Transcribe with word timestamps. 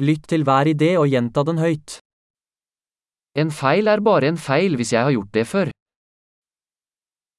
Lytt 0.00 0.30
til 0.32 0.46
hver 0.48 0.64
idé 0.64 0.94
og 0.96 1.10
gjenta 1.12 1.42
den 1.44 1.58
høyt. 1.60 1.98
En 3.36 3.50
feil 3.52 3.84
er 3.92 4.00
bare 4.00 4.30
en 4.32 4.38
feil 4.40 4.78
hvis 4.80 4.94
jeg 4.94 5.04
har 5.04 5.12
gjort 5.12 5.34
det 5.36 5.44
før. 5.46 5.68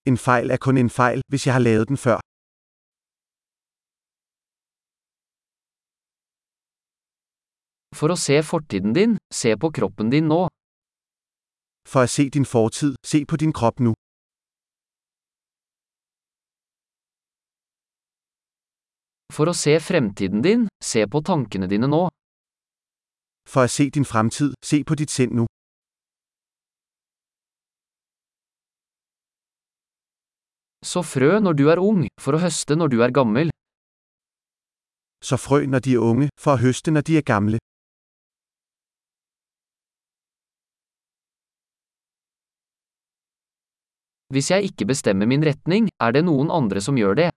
En 0.05 0.17
fejl 0.17 0.53
er 0.53 0.57
kun 0.61 0.77
en 0.77 0.89
fejl, 0.89 1.21
hvis 1.29 1.47
jeg 1.47 1.53
har 1.53 1.63
lavet 1.65 1.87
den 1.89 1.97
før. 1.97 2.21
For 7.97 8.13
å 8.13 8.17
se 8.17 8.37
fortiden 8.45 8.93
din, 8.93 9.17
se 9.33 9.57
på 9.57 9.73
kroppen 9.73 10.13
din 10.13 10.29
nå. 10.29 10.45
For 11.89 12.05
at 12.05 12.13
se 12.13 12.29
din 12.29 12.45
fortid, 12.45 12.93
se 13.01 13.25
på 13.25 13.41
din 13.41 13.53
krop 13.53 13.81
nu. 13.81 13.93
For 19.33 19.49
å 19.49 19.57
se 19.57 19.79
fremtiden 19.81 20.41
din, 20.45 20.67
se 20.83 21.09
på 21.09 21.25
tankene 21.25 21.65
dine 21.65 21.89
nå. 21.89 22.07
For 23.51 23.61
at 23.67 23.71
se 23.77 23.89
din 23.89 24.05
fremtid, 24.05 24.53
se 24.69 24.83
på 24.87 24.95
dit 24.95 25.11
sind 25.11 25.31
nu. 25.39 25.45
Så 30.91 31.01
frø 31.13 31.39
når 31.39 31.53
du 31.59 31.65
er 31.73 31.79
ung, 31.89 32.07
for 32.23 32.31
å 32.35 32.39
høste 32.45 32.73
når 32.79 32.87
du 32.93 32.97
er 33.05 33.11
gammel. 33.19 33.51
Så 35.27 35.35
frø 35.45 35.59
når 35.73 35.83
de 35.85 35.91
er 35.97 36.05
unge, 36.11 36.27
for 36.43 36.55
å 36.55 36.61
høste 36.63 36.89
når 36.95 37.03
de 37.07 37.17
er 37.19 37.25
gamle. 37.33 37.57
Hvis 44.33 44.51
jeg 44.51 44.71
ikke 44.71 44.87
bestemmer 44.93 45.27
min 45.27 45.43
retning, 45.49 45.91
er 46.05 46.15
det 46.15 46.23
noen 46.23 46.49
andre 46.59 46.81
som 46.81 46.95
gjør 46.97 47.19
det. 47.21 47.29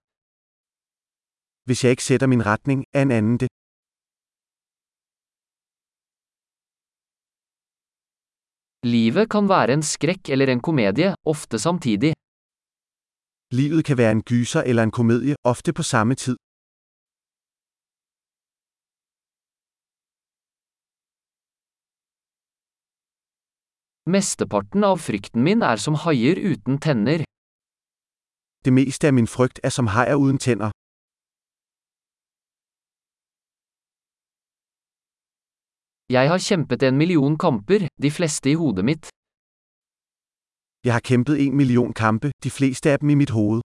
Hvis 1.66 1.84
jeg 1.84 1.98
ikke 1.98 2.08
sætter 2.08 2.30
min 2.30 2.46
retning, 2.46 2.86
er 2.94 3.02
en 3.02 3.16
annen 3.18 3.38
det. 3.42 3.53
Livet 8.84 9.30
kan 9.30 9.48
være 9.48 9.72
en 9.72 9.82
skrekk 9.82 10.28
eller 10.28 10.50
en 10.52 10.60
komedie, 10.60 11.14
ofte 11.24 11.58
samtidig. 11.58 12.12
Livet 13.50 13.84
kan 13.84 13.98
være 13.98 14.12
en 14.12 14.22
gyser 14.22 14.60
eller 14.60 14.82
en 14.82 14.90
komedie, 14.90 15.36
ofte 15.44 15.72
på 15.72 15.82
samme 15.82 16.14
tid. 16.14 16.36
Mesteparten 24.04 24.84
av 24.84 25.00
frykten 25.00 25.40
min 25.48 25.62
er 25.64 25.80
som 25.80 25.96
haier 26.04 26.36
uten 26.52 26.76
tenner. 26.76 27.24
Det 28.64 28.72
meste 28.72 29.08
av 29.08 29.16
min 29.16 29.30
frykt 29.36 29.64
er 29.64 29.72
som 29.72 29.88
haier 29.96 30.20
uden 30.20 30.38
tænder. 30.38 30.70
Jeg 36.08 36.28
har 36.28 36.38
kjempet 36.38 36.82
en 36.82 36.98
million 36.98 37.36
kamper, 37.38 37.88
de 38.02 38.10
fleste 38.10 38.50
i 38.50 38.54
hodet 38.54 38.84
mitt. 38.84 39.08
Jeg 40.84 40.92
har 40.92 41.00
kjempet 41.00 41.40
en 41.40 41.56
million 41.56 41.92
kampe, 41.92 42.30
de 42.44 42.50
fleste 42.50 42.92
av 42.92 42.98
dem 43.00 43.10
i 43.10 43.14
mitt 43.14 43.30
hoved. 43.30 43.62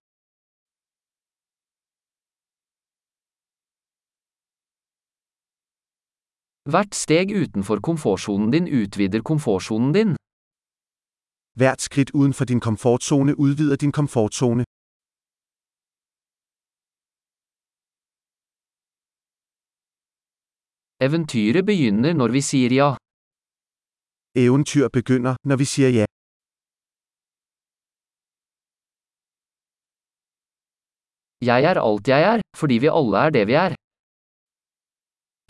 Hvert 6.71 6.95
steg 6.95 7.27
utenfor 7.41 7.77
komfortsonen 7.87 8.51
din 8.55 8.67
utvider 8.81 9.21
komfortsonen 9.21 9.91
din. 9.97 10.15
Hvert 11.59 11.81
skritt 11.81 12.11
utenfor 12.15 12.45
din 12.45 12.59
komfortzone 12.67 13.31
utvider 13.35 13.75
din 13.75 13.91
komfortzone. 13.91 14.63
Eventyret 21.01 21.63
begynner 21.63 22.11
når 22.11 22.33
vi 22.35 22.41
sier 22.43 22.73
ja. 22.75 22.89
Eventyr 24.35 24.89
begynner 24.91 25.37
når 25.47 25.57
vi 25.61 25.67
sier 25.73 25.93
ja. 25.95 26.07
Jeg 31.49 31.63
er 31.71 31.79
alt 31.79 32.11
jeg 32.11 32.21
er, 32.33 32.43
fordi 32.61 32.81
vi 32.83 32.91
alle 32.91 33.23
er 33.23 33.31
det 33.37 33.47
vi 33.47 33.55
er. 33.65 33.79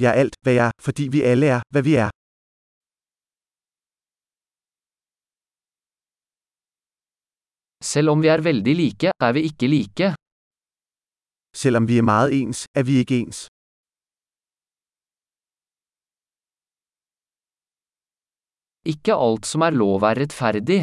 Jeg 0.03 0.09
er 0.13 0.21
alt, 0.21 0.37
hva 0.45 0.51
jeg 0.59 0.65
er, 0.69 0.77
fordi 0.85 1.09
vi 1.17 1.25
alle 1.31 1.47
er, 1.57 1.61
hva 1.73 1.81
vi 1.89 1.97
er. 2.05 2.13
Selv 7.93 8.13
om 8.13 8.21
vi 8.21 8.29
er 8.29 8.45
veldig 8.45 8.75
like, 8.85 9.17
er 9.25 9.31
vi 9.33 9.49
ikke 9.49 9.67
like. 9.67 10.15
Selv 11.61 11.81
om 11.81 11.87
vi 11.89 11.97
er 11.97 12.05
meget 12.13 12.29
ens, 12.41 12.67
er 12.77 12.83
vi 12.83 13.01
ikke 13.01 13.25
ens. 13.25 13.47
Ikke 18.85 19.13
alt 19.13 19.45
som 19.45 19.61
er 19.61 19.75
lov 19.75 20.03
er 20.07 20.15
rettferdig. 20.21 20.79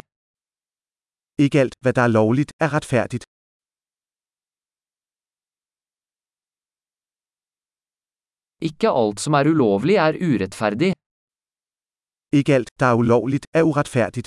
Ikke 1.41 1.59
alt, 1.63 1.75
hva 1.81 1.91
der 1.97 2.05
er 2.05 2.13
lovligt, 2.13 2.51
er 2.61 2.69
rettferdig. 2.73 3.21
Ikke 8.61 8.89
alt 8.89 9.19
som 9.21 9.33
er 9.37 9.49
ulovlig 9.49 9.97
er 10.01 10.17
urettferdig. 10.17 10.93
Ikke 12.33 12.53
alt, 12.57 12.69
der 12.79 12.85
er 12.93 12.97
ulovlig 13.01 13.39
er 13.53 13.63
urettferdig. 13.69 14.23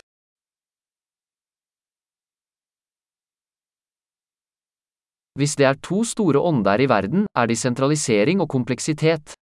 Hvis 5.39 5.57
det 5.59 5.67
er 5.67 5.75
to 5.89 6.05
store 6.05 6.41
ånder 6.51 6.79
i 6.85 6.89
verden, 6.89 7.27
er 7.35 7.47
de 7.47 7.57
sentralisering 7.57 8.41
og 8.41 8.49
kompleksitet. 8.49 9.40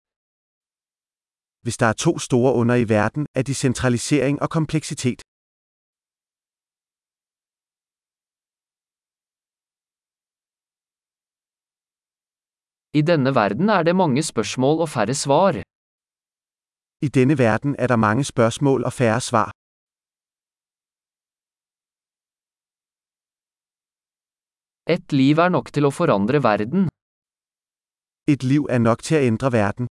Hvis 1.67 1.77
der 1.77 1.85
er 1.85 1.93
to 1.93 2.19
store 2.19 2.53
under 2.53 2.75
i 2.75 2.89
verden, 2.89 3.27
er 3.35 3.43
de 3.43 3.53
sentralisering 3.55 4.41
og 4.41 4.49
kompleksitet. 4.49 5.21
I 12.99 13.01
denne 13.01 13.31
verden 13.35 13.69
er 13.69 13.83
det 13.83 13.95
mange 13.95 14.23
spørsmål 14.23 14.77
og 14.83 14.89
færre 14.89 15.13
svar. 15.13 15.51
I 17.05 17.07
denne 17.17 17.37
verden 17.37 17.75
er 17.79 17.87
der 17.87 17.99
mange 18.07 18.23
spørsmål 18.23 18.83
og 18.87 18.93
færre 18.93 19.21
svar. 19.21 19.49
Et 24.95 25.11
liv 25.11 25.37
er 25.45 25.49
nok 25.49 25.67
til 25.75 25.83
å 25.85 25.91
forandre 25.99 26.43
verden. 26.43 26.81
Et 28.33 28.43
liv 28.51 28.63
er 28.75 28.79
nok 28.87 28.99
til 29.03 29.17
å 29.19 29.23
endre 29.29 29.51
verden. 29.51 29.87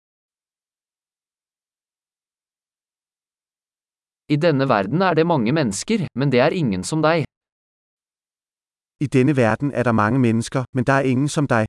I 4.30 4.36
denne 4.36 4.70
verden 4.70 5.02
er 5.02 5.14
det 5.14 5.28
mange 5.28 5.52
mennesker, 5.52 6.08
men 6.16 6.32
det 6.32 6.40
er 6.40 6.56
ingen 6.56 6.84
som 6.84 7.02
deg. 7.04 7.26
I 9.00 9.08
denne 9.08 9.36
verden 9.36 9.72
er 9.74 9.84
der 9.84 9.92
mange 9.92 10.20
mennesker, 10.20 10.64
men 10.74 10.84
der 10.88 10.94
er 10.94 11.02
ingen 11.12 11.28
som 11.28 11.48
deg. 11.48 11.66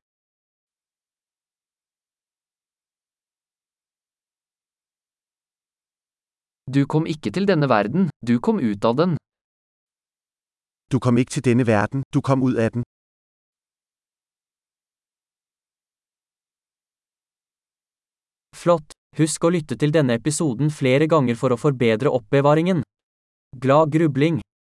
Du 6.74 6.86
kom 6.86 7.06
ikke 7.06 7.30
til 7.30 7.46
denne 7.50 7.68
verden, 7.68 8.10
du 8.28 8.38
kom 8.40 8.56
ut 8.70 8.84
av 8.84 8.94
den. 8.96 9.16
Du 10.92 10.98
kom 10.98 11.18
ikke 11.18 11.32
til 11.36 11.44
denne 11.44 11.66
verden, 11.66 12.02
du 12.14 12.20
kom 12.20 12.42
ut 12.42 12.56
av 12.64 12.70
den. 12.74 12.82
Flott! 18.54 19.03
Husk 19.14 19.44
å 19.46 19.52
lytte 19.54 19.78
til 19.78 19.92
denne 19.94 20.16
episoden 20.18 20.72
flere 20.74 21.06
ganger 21.10 21.38
for 21.38 21.54
å 21.54 21.60
forbedre 21.60 22.10
oppbevaringen. 22.10 22.82
Glad 23.62 23.94
grubling! 23.94 24.44